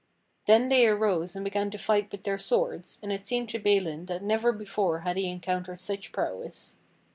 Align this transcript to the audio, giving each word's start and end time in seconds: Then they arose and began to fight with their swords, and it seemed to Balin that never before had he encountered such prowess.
Then 0.47 0.69
they 0.69 0.87
arose 0.87 1.35
and 1.35 1.43
began 1.45 1.69
to 1.69 1.77
fight 1.77 2.11
with 2.11 2.23
their 2.23 2.39
swords, 2.39 2.97
and 3.03 3.11
it 3.11 3.27
seemed 3.27 3.49
to 3.49 3.59
Balin 3.59 4.07
that 4.07 4.23
never 4.23 4.51
before 4.51 5.01
had 5.01 5.15
he 5.15 5.29
encountered 5.29 5.77
such 5.79 6.11
prowess. 6.11 6.77